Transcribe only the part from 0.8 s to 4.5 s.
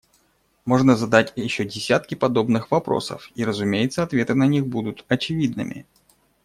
задать еще десятки подобных вопросов, и, разумеется, ответы на